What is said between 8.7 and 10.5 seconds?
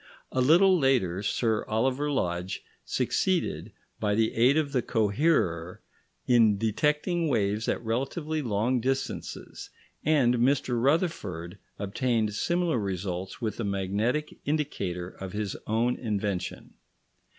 distances, and